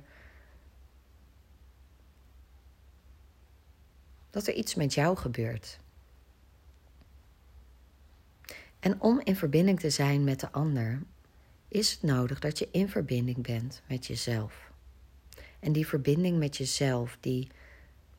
dat 4.32 4.48
er 4.48 4.54
iets 4.54 4.76
met 4.76 4.94
jou 4.94 5.18
gebeurt. 5.18 5.80
En 8.80 9.02
om 9.02 9.22
in 9.24 9.36
verbinding 9.36 9.80
te 9.80 9.90
zijn 9.90 10.24
met 10.24 10.40
de 10.40 10.52
ander, 10.52 11.02
is 11.68 11.92
het 11.92 12.02
nodig 12.02 12.40
dat 12.40 12.60
je 12.60 12.68
in 12.72 12.90
verbinding 12.90 13.44
bent 13.44 13.82
met 13.88 14.08
jezelf. 14.08 14.72
En 15.60 15.72
die 15.72 15.88
verbinding 15.88 16.38
met 16.38 16.58
jezelf, 16.58 17.18
die 17.20 17.48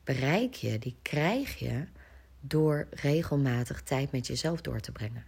bereik 0.03 0.53
je, 0.53 0.79
die 0.79 0.95
krijg 1.01 1.59
je 1.59 1.87
door 2.39 2.87
regelmatig 2.89 3.81
tijd 3.81 4.11
met 4.11 4.27
jezelf 4.27 4.61
door 4.61 4.79
te 4.79 4.91
brengen. 4.91 5.25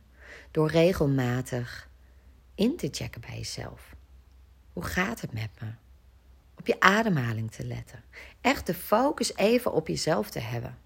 Door 0.51 0.69
regelmatig 0.69 1.89
in 2.55 2.77
te 2.77 2.87
checken 2.91 3.21
bij 3.21 3.37
jezelf. 3.37 3.95
Hoe 4.73 4.83
gaat 4.83 5.21
het 5.21 5.33
met 5.33 5.49
me? 5.59 5.67
Op 6.57 6.67
je 6.67 6.79
ademhaling 6.79 7.51
te 7.51 7.65
letten. 7.65 8.03
Echt 8.41 8.65
de 8.65 8.73
focus 8.73 9.35
even 9.35 9.73
op 9.73 9.87
jezelf 9.87 10.29
te 10.29 10.39
hebben. 10.39 10.77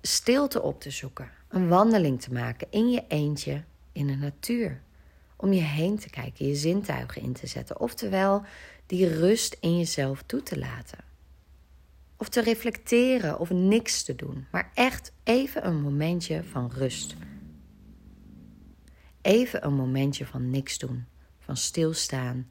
Stilte 0.00 0.62
op 0.62 0.80
te 0.80 0.90
zoeken. 0.90 1.30
Een 1.48 1.68
wandeling 1.68 2.20
te 2.20 2.32
maken 2.32 2.66
in 2.70 2.90
je 2.90 3.04
eentje 3.08 3.64
in 3.92 4.06
de 4.06 4.16
natuur. 4.16 4.82
Om 5.36 5.52
je 5.52 5.60
heen 5.60 5.98
te 5.98 6.10
kijken, 6.10 6.46
je 6.46 6.54
zintuigen 6.54 7.22
in 7.22 7.32
te 7.32 7.46
zetten. 7.46 7.80
Oftewel, 7.80 8.42
die 8.86 9.08
rust 9.08 9.56
in 9.60 9.78
jezelf 9.78 10.22
toe 10.26 10.42
te 10.42 10.58
laten. 10.58 10.98
Of 12.16 12.28
te 12.28 12.40
reflecteren 12.40 13.38
of 13.38 13.50
niks 13.50 14.02
te 14.02 14.16
doen. 14.16 14.46
Maar 14.50 14.70
echt 14.74 15.12
even 15.22 15.66
een 15.66 15.80
momentje 15.80 16.44
van 16.44 16.70
rust. 16.74 17.14
Even 19.20 19.64
een 19.64 19.74
momentje 19.74 20.26
van 20.26 20.50
niks 20.50 20.78
doen. 20.78 21.04
Van 21.38 21.56
stilstaan 21.56 22.50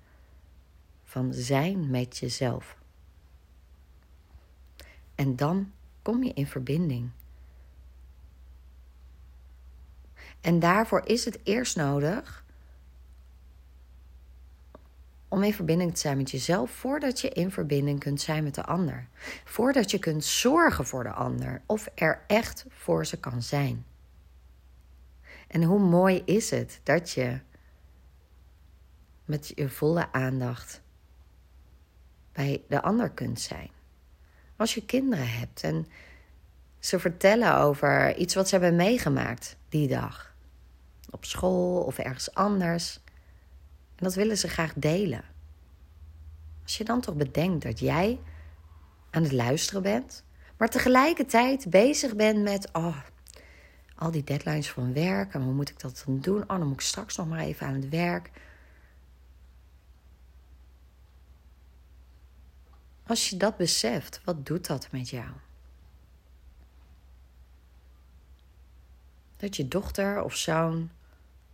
van 1.14 1.34
zijn 1.34 1.90
met 1.90 2.18
jezelf. 2.18 2.78
En 5.16 5.36
dan 5.36 5.72
kom 6.02 6.24
je 6.24 6.34
in 6.34 6.48
verbinding. 6.48 7.10
En 10.42 10.60
daarvoor 10.60 11.06
is 11.06 11.26
het 11.26 11.40
eerst 11.44 11.76
nodig 11.76 12.46
om 15.28 15.44
in 15.44 15.54
verbinding 15.54 15.94
te 15.94 16.00
zijn 16.00 16.18
met 16.18 16.32
jezelf 16.32 16.72
voordat 16.72 17.22
je 17.22 17.30
in 17.30 17.52
verbinding 17.52 18.00
kunt 18.00 18.22
zijn 18.22 18.44
met 18.44 18.56
de 18.56 18.64
ander. 18.64 19.08
Voordat 19.44 19.92
je 19.92 20.00
kunt 20.00 20.24
zorgen 20.24 20.86
voor 20.86 21.04
de 21.04 21.14
ander 21.14 21.62
of 21.66 21.88
er 21.96 22.24
echt 22.28 22.66
voor 22.70 23.06
ze 23.06 23.20
kan 23.20 23.42
zijn. 23.42 23.86
En 25.48 25.64
hoe 25.64 25.80
mooi 25.80 26.22
is 26.26 26.50
het 26.50 26.80
dat 26.84 27.12
je 27.12 27.40
met 29.26 29.52
je 29.56 29.70
volle 29.70 30.12
aandacht 30.12 30.83
bij 32.34 32.62
de 32.68 32.82
ander 32.82 33.10
kunt 33.10 33.40
zijn. 33.40 33.70
Als 34.56 34.74
je 34.74 34.86
kinderen 34.86 35.30
hebt 35.30 35.64
en 35.64 35.88
ze 36.80 37.00
vertellen 37.00 37.58
over 37.58 38.16
iets 38.18 38.36
wat 38.36 38.48
ze 38.48 38.56
hebben 38.56 38.76
meegemaakt 38.76 39.58
die 39.70 39.88
dag. 39.88 40.36
Op 41.10 41.26
school 41.26 41.82
of 41.82 41.98
ergens 41.98 42.34
anders. 42.34 43.00
En 43.96 44.04
dat 44.04 44.14
willen 44.14 44.38
ze 44.38 44.48
graag 44.48 44.74
delen. 44.76 45.24
Als 46.64 46.78
je 46.78 46.84
dan 46.84 47.02
toch 47.02 47.16
bedenkt 47.16 47.64
dat 47.64 47.80
jij 47.80 48.20
aan 49.10 49.24
het 49.24 49.32
luisteren 49.32 49.82
bent, 49.82 50.24
maar 50.58 50.70
tegelijkertijd 50.70 51.70
bezig 51.70 52.16
bent 52.16 52.44
met 52.44 52.70
oh, 52.72 52.98
al 53.96 54.12
die 54.12 54.24
deadlines 54.24 54.70
van 54.72 54.94
werk 54.94 55.34
en 55.34 55.42
hoe 55.42 55.54
moet 55.54 55.70
ik 55.70 55.80
dat 55.80 56.04
dan 56.06 56.20
doen? 56.20 56.42
Oh, 56.42 56.48
dan 56.48 56.68
moet 56.68 56.74
ik 56.74 56.82
straks 56.82 57.16
nog 57.16 57.28
maar 57.28 57.40
even 57.40 57.68
aan 57.68 57.74
het 57.74 57.90
werk. 57.90 58.32
Als 63.08 63.30
je 63.30 63.38
dat 63.38 63.58
beseft, 63.58 64.22
wat 64.24 64.46
doet 64.46 64.68
dat 64.68 64.92
met 64.92 65.10
jou? 65.10 65.32
Dat 69.38 69.56
je 69.56 69.68
dochter 69.68 70.22
of 70.22 70.36
zoon 70.36 70.90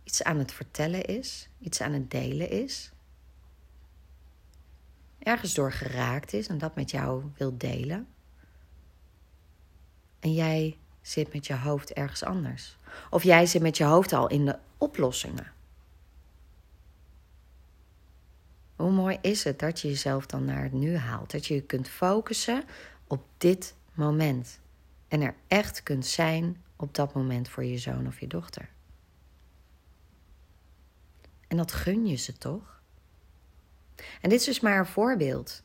iets 0.04 0.22
aan 0.22 0.38
het 0.38 0.52
vertellen 0.52 1.04
is, 1.04 1.48
iets 1.58 1.80
aan 1.80 1.92
het 1.92 2.10
delen 2.10 2.50
is, 2.50 2.90
ergens 5.18 5.54
door 5.54 5.72
geraakt 5.72 6.32
is 6.32 6.46
en 6.46 6.58
dat 6.58 6.74
met 6.74 6.90
jou 6.90 7.24
wil 7.36 7.56
delen. 7.58 8.08
En 10.20 10.34
jij 10.34 10.78
zit 11.02 11.32
met 11.32 11.46
je 11.46 11.56
hoofd 11.56 11.92
ergens 11.92 12.22
anders. 12.22 12.76
Of 13.10 13.22
jij 13.22 13.46
zit 13.46 13.62
met 13.62 13.76
je 13.76 13.84
hoofd 13.84 14.12
al 14.12 14.28
in 14.28 14.44
de 14.44 14.58
oplossingen. 14.78 15.52
Hoe 18.80 18.90
mooi 18.90 19.18
is 19.20 19.44
het 19.44 19.58
dat 19.58 19.80
je 19.80 19.88
jezelf 19.88 20.26
dan 20.26 20.44
naar 20.44 20.62
het 20.62 20.72
nu 20.72 20.96
haalt? 20.96 21.30
Dat 21.30 21.46
je 21.46 21.54
je 21.54 21.62
kunt 21.62 21.88
focussen 21.88 22.64
op 23.06 23.24
dit 23.38 23.74
moment. 23.94 24.60
En 25.08 25.20
er 25.20 25.34
echt 25.46 25.82
kunt 25.82 26.06
zijn 26.06 26.62
op 26.76 26.94
dat 26.94 27.14
moment 27.14 27.48
voor 27.48 27.64
je 27.64 27.78
zoon 27.78 28.06
of 28.06 28.20
je 28.20 28.26
dochter. 28.26 28.68
En 31.48 31.56
dat 31.56 31.72
gun 31.72 32.06
je 32.06 32.16
ze 32.16 32.32
toch? 32.32 32.80
En 34.20 34.28
dit 34.28 34.40
is 34.40 34.44
dus 34.44 34.60
maar 34.60 34.78
een 34.78 34.86
voorbeeld. 34.86 35.62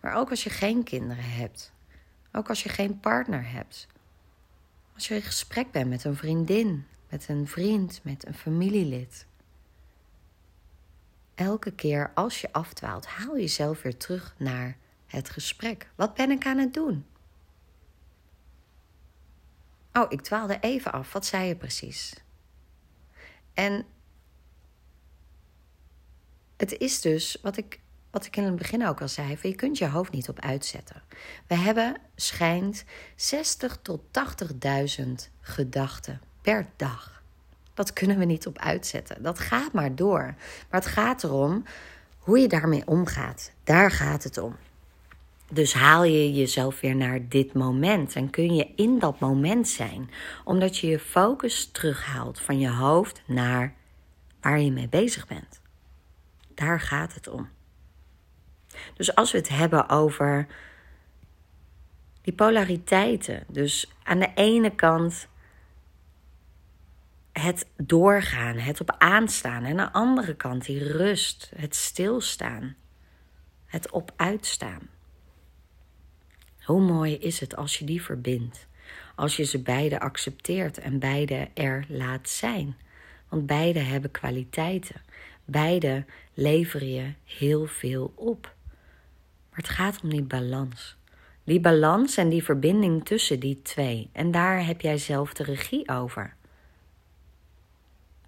Maar 0.00 0.14
ook 0.14 0.30
als 0.30 0.44
je 0.44 0.50
geen 0.50 0.82
kinderen 0.82 1.30
hebt. 1.30 1.72
Ook 2.32 2.48
als 2.48 2.62
je 2.62 2.68
geen 2.68 3.00
partner 3.00 3.50
hebt. 3.50 3.86
Als 4.94 5.08
je 5.08 5.14
in 5.14 5.22
gesprek 5.22 5.70
bent 5.70 5.88
met 5.88 6.04
een 6.04 6.16
vriendin, 6.16 6.86
met 7.08 7.28
een 7.28 7.46
vriend, 7.46 8.00
met 8.02 8.26
een 8.26 8.34
familielid. 8.34 9.26
Elke 11.40 11.70
keer 11.70 12.10
als 12.14 12.40
je 12.40 12.52
afdwaalt, 12.52 13.06
haal 13.06 13.38
jezelf 13.38 13.82
weer 13.82 13.96
terug 13.96 14.34
naar 14.36 14.76
het 15.06 15.30
gesprek. 15.30 15.90
Wat 15.94 16.14
ben 16.14 16.30
ik 16.30 16.46
aan 16.46 16.58
het 16.58 16.74
doen? 16.74 17.06
Oh, 19.92 20.06
ik 20.08 20.20
dwaalde 20.20 20.58
even 20.60 20.92
af. 20.92 21.12
Wat 21.12 21.26
zei 21.26 21.46
je 21.46 21.56
precies? 21.56 22.14
En 23.54 23.86
het 26.56 26.78
is 26.78 27.00
dus 27.00 27.38
wat 27.42 27.56
ik, 27.56 27.80
wat 28.10 28.26
ik 28.26 28.36
in 28.36 28.44
het 28.44 28.56
begin 28.56 28.86
ook 28.86 29.00
al 29.00 29.08
zei: 29.08 29.38
je 29.42 29.54
kunt 29.54 29.78
je 29.78 29.88
hoofd 29.88 30.12
niet 30.12 30.28
op 30.28 30.40
uitzetten. 30.40 31.02
We 31.46 31.54
hebben, 31.54 31.96
schijnt, 32.14 32.84
60 33.16 33.78
tot 33.82 34.00
80.000 34.98 35.06
gedachten 35.40 36.20
per 36.42 36.70
dag. 36.76 37.19
Dat 37.80 37.92
kunnen 37.92 38.18
we 38.18 38.24
niet 38.24 38.46
op 38.46 38.58
uitzetten. 38.58 39.22
Dat 39.22 39.38
gaat 39.38 39.72
maar 39.72 39.94
door. 39.94 40.34
Maar 40.70 40.80
het 40.80 40.86
gaat 40.86 41.24
erom 41.24 41.64
hoe 42.18 42.38
je 42.38 42.48
daarmee 42.48 42.86
omgaat. 42.86 43.52
Daar 43.64 43.90
gaat 43.90 44.24
het 44.24 44.38
om. 44.38 44.56
Dus 45.50 45.74
haal 45.74 46.04
je 46.04 46.32
jezelf 46.32 46.80
weer 46.80 46.96
naar 46.96 47.28
dit 47.28 47.52
moment 47.52 48.14
en 48.14 48.30
kun 48.30 48.54
je 48.54 48.72
in 48.76 48.98
dat 48.98 49.20
moment 49.20 49.68
zijn, 49.68 50.10
omdat 50.44 50.76
je 50.78 50.86
je 50.86 50.98
focus 50.98 51.70
terughaalt 51.72 52.40
van 52.40 52.58
je 52.58 52.70
hoofd 52.70 53.22
naar 53.26 53.74
waar 54.40 54.60
je 54.60 54.72
mee 54.72 54.88
bezig 54.88 55.26
bent. 55.26 55.60
Daar 56.54 56.80
gaat 56.80 57.14
het 57.14 57.28
om. 57.28 57.48
Dus 58.94 59.14
als 59.14 59.32
we 59.32 59.38
het 59.38 59.48
hebben 59.48 59.88
over 59.88 60.46
die 62.22 62.34
polariteiten, 62.34 63.44
dus 63.48 63.92
aan 64.02 64.18
de 64.18 64.30
ene 64.34 64.74
kant 64.74 65.28
het 67.40 67.66
doorgaan, 67.76 68.56
het 68.56 68.80
op 68.80 68.94
aanstaan, 68.98 69.64
en 69.64 69.80
aan 69.80 69.86
de 69.86 69.92
andere 69.92 70.34
kant 70.34 70.64
die 70.64 70.92
rust, 70.92 71.50
het 71.56 71.74
stilstaan, 71.76 72.76
het 73.66 73.90
op 73.90 74.12
uitstaan. 74.16 74.88
Hoe 76.62 76.80
mooi 76.80 77.14
is 77.14 77.40
het 77.40 77.56
als 77.56 77.78
je 77.78 77.84
die 77.84 78.02
verbindt? 78.02 78.66
Als 79.14 79.36
je 79.36 79.44
ze 79.44 79.62
beide 79.62 80.00
accepteert 80.00 80.78
en 80.78 80.98
beide 80.98 81.48
er 81.54 81.84
laat 81.88 82.28
zijn. 82.28 82.76
Want 83.28 83.46
beide 83.46 83.78
hebben 83.78 84.10
kwaliteiten. 84.10 85.02
Beide 85.44 86.04
leveren 86.34 86.92
je 86.92 87.12
heel 87.24 87.66
veel 87.66 88.12
op. 88.16 88.54
Maar 89.50 89.58
het 89.58 89.68
gaat 89.68 90.00
om 90.02 90.10
die 90.10 90.22
balans. 90.22 90.96
Die 91.44 91.60
balans 91.60 92.16
en 92.16 92.28
die 92.28 92.44
verbinding 92.44 93.04
tussen 93.04 93.40
die 93.40 93.62
twee. 93.62 94.08
En 94.12 94.30
daar 94.30 94.66
heb 94.66 94.80
jij 94.80 94.98
zelf 94.98 95.32
de 95.32 95.44
regie 95.44 95.88
over. 95.88 96.34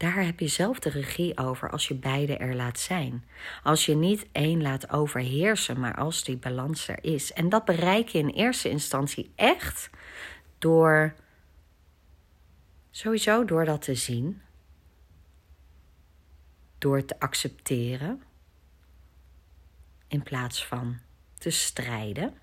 Daar 0.03 0.25
heb 0.25 0.41
je 0.41 0.49
zelf 0.49 0.79
de 0.79 0.91
regie 0.91 1.39
over 1.39 1.71
als 1.71 1.89
je 1.89 1.95
beide 1.95 2.37
er 2.37 2.55
laat 2.55 2.79
zijn. 2.79 3.25
Als 3.63 3.87
je 3.87 3.95
niet 3.95 4.27
één 4.33 4.63
laat 4.63 4.91
overheersen, 4.91 5.81
maar 5.81 5.95
als 5.95 6.25
die 6.25 6.37
balans 6.37 6.89
er 6.89 7.05
is. 7.05 7.33
En 7.33 7.49
dat 7.49 7.65
bereik 7.65 8.09
je 8.09 8.19
in 8.19 8.29
eerste 8.29 8.69
instantie 8.69 9.33
echt 9.35 9.91
door 10.59 11.15
sowieso 12.91 13.45
door 13.45 13.65
dat 13.65 13.83
te 13.83 13.95
zien, 13.95 14.43
door 16.79 17.05
te 17.05 17.19
accepteren 17.19 18.23
in 20.09 20.23
plaats 20.23 20.67
van 20.67 20.99
te 21.39 21.51
strijden. 21.51 22.39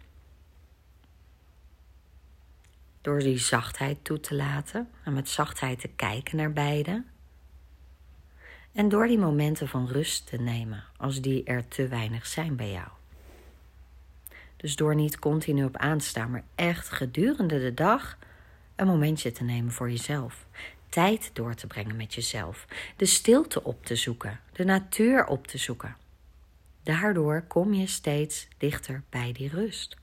Door 3.01 3.19
die 3.19 3.37
zachtheid 3.37 4.03
toe 4.03 4.19
te 4.19 4.35
laten 4.35 4.89
en 5.03 5.13
met 5.13 5.29
zachtheid 5.29 5.79
te 5.79 5.87
kijken 5.87 6.37
naar 6.37 6.53
beide. 6.53 7.03
En 8.71 8.89
door 8.89 9.07
die 9.07 9.17
momenten 9.17 9.67
van 9.67 9.87
rust 9.87 10.27
te 10.27 10.37
nemen 10.37 10.83
als 10.97 11.21
die 11.21 11.43
er 11.43 11.67
te 11.67 11.87
weinig 11.87 12.27
zijn 12.27 12.55
bij 12.55 12.71
jou. 12.71 12.87
Dus 14.57 14.75
door 14.75 14.95
niet 14.95 15.19
continu 15.19 15.63
op 15.63 15.77
aanstaan, 15.77 16.31
maar 16.31 16.43
echt 16.55 16.89
gedurende 16.89 17.59
de 17.59 17.73
dag 17.73 18.17
een 18.75 18.87
momentje 18.87 19.31
te 19.31 19.43
nemen 19.43 19.71
voor 19.71 19.89
jezelf. 19.89 20.45
Tijd 20.89 21.29
door 21.33 21.53
te 21.53 21.67
brengen 21.67 21.95
met 21.95 22.13
jezelf. 22.13 22.65
De 22.95 23.05
stilte 23.05 23.63
op 23.63 23.85
te 23.85 23.95
zoeken. 23.95 24.39
De 24.51 24.63
natuur 24.63 25.25
op 25.25 25.47
te 25.47 25.57
zoeken. 25.57 25.95
Daardoor 26.83 27.43
kom 27.47 27.73
je 27.73 27.87
steeds 27.87 28.47
dichter 28.57 29.03
bij 29.09 29.31
die 29.31 29.49
rust. 29.49 29.97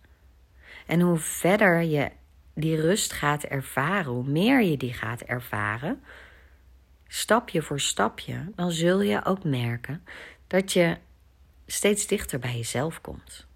En 0.87 1.01
hoe 1.01 1.19
verder 1.19 1.83
je 1.83 2.11
die 2.55 2.81
rust 2.81 3.13
gaat 3.13 3.43
ervaren, 3.43 4.13
hoe 4.13 4.27
meer 4.27 4.63
je 4.63 4.77
die 4.77 4.93
gaat 4.93 5.21
ervaren, 5.21 6.03
stapje 7.09 7.63
voor 7.63 7.81
stapje, 7.81 8.53
dan 8.55 8.71
zul 8.71 9.01
je 9.01 9.25
ook 9.25 9.45
merken 9.45 10.05
dat 10.47 10.73
je 10.73 10.97
steeds 11.67 12.07
dichter 12.07 12.39
bij 12.39 12.57
jezelf 12.57 13.01
komt. 13.01 13.47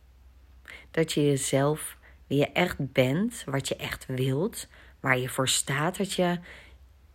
Dat 0.90 1.12
je 1.12 1.26
jezelf, 1.26 1.96
wie 2.26 2.38
je 2.38 2.52
echt 2.52 2.92
bent, 2.92 3.42
wat 3.46 3.68
je 3.68 3.76
echt 3.76 4.06
wilt, 4.06 4.68
waar 5.00 5.18
je 5.18 5.28
voor 5.28 5.48
staat, 5.48 5.96
dat 5.96 6.12
je 6.12 6.38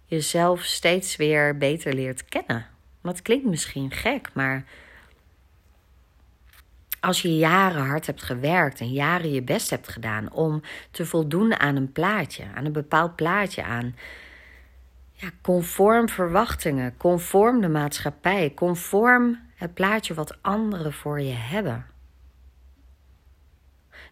jezelf 0.06 0.64
steeds 0.64 1.16
weer 1.16 1.58
beter 1.58 1.94
leert 1.94 2.26
kennen. 2.26 2.66
Dat 3.02 3.22
klinkt 3.22 3.46
misschien 3.46 3.92
gek, 3.92 4.30
maar 4.34 4.66
als 7.00 7.22
je 7.22 7.38
jaren 7.38 7.86
hard 7.86 8.06
hebt 8.06 8.24
gewerkt 8.24 8.80
en 8.80 8.92
jaren 8.92 9.32
je 9.32 9.42
best 9.42 9.70
hebt 9.70 9.88
gedaan 9.88 10.32
om 10.32 10.62
te 10.92 11.06
voldoen 11.06 11.60
aan 11.60 11.76
een 11.76 11.92
plaatje, 11.92 12.44
aan 12.56 12.66
een 12.66 12.72
bepaald 12.72 13.16
plaatje, 13.16 13.64
aan 13.64 13.96
ja, 15.16 15.32
conform 15.42 16.10
verwachtingen, 16.10 16.98
conform 16.98 17.62
de 17.62 17.70
maatschappij, 17.70 18.54
conform 18.54 19.40
het 19.56 19.74
plaatje 19.74 20.14
wat 20.14 20.42
anderen 20.42 20.94
voor 20.94 21.22
je 21.22 21.34
hebben. 21.34 21.86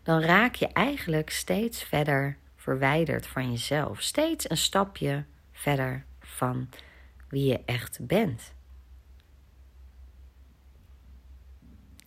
Dan 0.04 0.22
raak 0.22 0.56
je 0.56 0.68
eigenlijk 0.68 1.30
steeds 1.30 1.84
verder 1.84 2.38
verwijderd 2.56 3.28
van 3.28 3.52
jezelf, 3.52 4.02
steeds 4.02 4.50
een 4.50 4.58
stapje 4.58 5.26
verder 5.52 6.06
van 6.20 6.70
wie 7.30 7.46
je 7.46 7.60
echt 7.66 8.06
bent. 8.08 8.54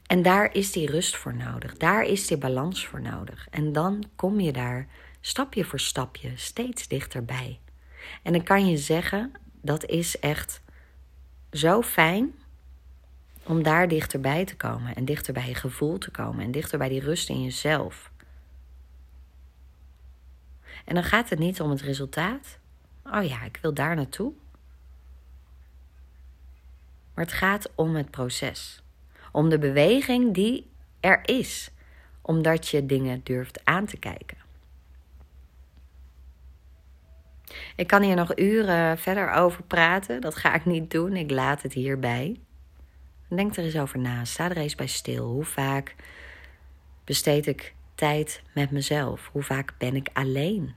En 0.06 0.22
daar 0.22 0.54
is 0.54 0.72
die 0.72 0.90
rust 0.90 1.16
voor 1.16 1.34
nodig, 1.34 1.76
daar 1.76 2.02
is 2.02 2.26
die 2.26 2.38
balans 2.38 2.86
voor 2.86 3.00
nodig. 3.00 3.46
En 3.50 3.72
dan 3.72 4.04
kom 4.16 4.40
je 4.40 4.52
daar 4.52 4.88
stapje 5.20 5.64
voor 5.64 5.80
stapje 5.80 6.32
steeds 6.36 6.88
dichterbij. 6.88 7.60
En 8.22 8.32
dan 8.32 8.42
kan 8.42 8.68
je 8.68 8.76
zeggen, 8.76 9.32
dat 9.60 9.84
is 9.84 10.18
echt 10.18 10.62
zo 11.52 11.82
fijn 11.82 12.34
om 13.42 13.62
daar 13.62 13.88
dichterbij 13.88 14.44
te 14.44 14.56
komen 14.56 14.94
en 14.94 15.04
dichter 15.04 15.32
bij 15.32 15.48
je 15.48 15.54
gevoel 15.54 15.98
te 15.98 16.10
komen 16.10 16.44
en 16.44 16.50
dichter 16.50 16.78
bij 16.78 16.88
die 16.88 17.00
rust 17.00 17.28
in 17.28 17.42
jezelf. 17.42 18.10
En 20.84 20.94
dan 20.94 21.04
gaat 21.04 21.30
het 21.30 21.38
niet 21.38 21.60
om 21.60 21.70
het 21.70 21.80
resultaat. 21.80 22.58
Oh 23.04 23.24
ja, 23.24 23.44
ik 23.44 23.58
wil 23.62 23.74
daar 23.74 23.96
naartoe. 23.96 24.32
Maar 27.14 27.24
het 27.24 27.34
gaat 27.34 27.70
om 27.74 27.94
het 27.94 28.10
proces. 28.10 28.82
Om 29.32 29.48
de 29.48 29.58
beweging 29.58 30.34
die 30.34 30.70
er 31.00 31.28
is. 31.28 31.70
Omdat 32.22 32.68
je 32.68 32.86
dingen 32.86 33.20
durft 33.24 33.64
aan 33.64 33.86
te 33.86 33.96
kijken. 33.96 34.45
Ik 37.76 37.86
kan 37.86 38.02
hier 38.02 38.16
nog 38.16 38.38
uren 38.38 38.98
verder 38.98 39.30
over 39.30 39.62
praten. 39.62 40.20
Dat 40.20 40.36
ga 40.36 40.54
ik 40.54 40.64
niet 40.64 40.90
doen. 40.90 41.16
Ik 41.16 41.30
laat 41.30 41.62
het 41.62 41.72
hierbij. 41.72 42.40
Denk 43.28 43.56
er 43.56 43.64
eens 43.64 43.76
over 43.76 43.98
na. 43.98 44.24
Sta 44.24 44.50
er 44.50 44.56
eens 44.56 44.74
bij 44.74 44.86
stil. 44.86 45.26
Hoe 45.26 45.44
vaak 45.44 45.94
besteed 47.04 47.46
ik 47.46 47.74
tijd 47.94 48.42
met 48.54 48.70
mezelf? 48.70 49.30
Hoe 49.32 49.42
vaak 49.42 49.74
ben 49.78 49.96
ik 49.96 50.08
alleen? 50.12 50.74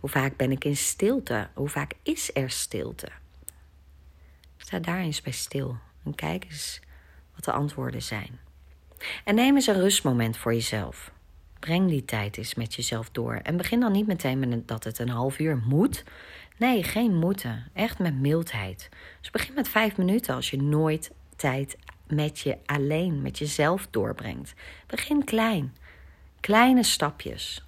Hoe 0.00 0.10
vaak 0.10 0.36
ben 0.36 0.50
ik 0.50 0.64
in 0.64 0.76
stilte? 0.76 1.48
Hoe 1.54 1.68
vaak 1.68 1.92
is 2.02 2.30
er 2.34 2.50
stilte? 2.50 3.08
Sta 4.56 4.78
daar 4.78 4.98
eens 4.98 5.20
bij 5.20 5.32
stil 5.32 5.76
en 6.04 6.14
kijk 6.14 6.44
eens 6.44 6.80
wat 7.34 7.44
de 7.44 7.52
antwoorden 7.52 8.02
zijn. 8.02 8.38
En 9.24 9.34
neem 9.34 9.54
eens 9.54 9.66
een 9.66 9.80
rustmoment 9.80 10.36
voor 10.36 10.54
jezelf. 10.54 11.12
Breng 11.62 11.88
die 11.88 12.04
tijd 12.04 12.36
eens 12.36 12.54
met 12.54 12.74
jezelf 12.74 13.10
door. 13.10 13.34
En 13.34 13.56
begin 13.56 13.80
dan 13.80 13.92
niet 13.92 14.06
meteen 14.06 14.38
met 14.38 14.68
dat 14.68 14.84
het 14.84 14.98
een 14.98 15.08
half 15.08 15.38
uur 15.38 15.56
moet. 15.56 16.04
Nee, 16.56 16.82
geen 16.82 17.14
moeten. 17.14 17.70
Echt 17.72 17.98
met 17.98 18.20
mildheid. 18.20 18.88
Dus 19.20 19.30
begin 19.30 19.54
met 19.54 19.68
vijf 19.68 19.96
minuten 19.96 20.34
als 20.34 20.50
je 20.50 20.62
nooit 20.62 21.12
tijd 21.36 21.76
met 22.06 22.38
je 22.38 22.58
alleen, 22.66 23.22
met 23.22 23.38
jezelf 23.38 23.86
doorbrengt. 23.90 24.54
Begin 24.86 25.24
klein. 25.24 25.76
Kleine 26.40 26.82
stapjes. 26.82 27.64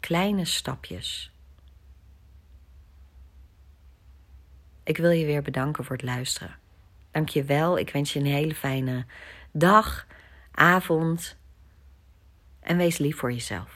Kleine 0.00 0.44
stapjes. 0.44 1.32
Ik 4.84 4.96
wil 4.96 5.10
je 5.10 5.26
weer 5.26 5.42
bedanken 5.42 5.84
voor 5.84 5.96
het 5.96 6.04
luisteren. 6.04 6.58
Dank 7.10 7.28
je 7.28 7.44
wel. 7.44 7.78
Ik 7.78 7.90
wens 7.90 8.12
je 8.12 8.18
een 8.18 8.26
hele 8.26 8.54
fijne 8.54 9.04
dag, 9.52 10.06
avond 10.50 11.36
en 12.66 12.76
wees 12.76 12.98
lief 12.98 13.16
voor 13.16 13.32
jezelf. 13.32 13.75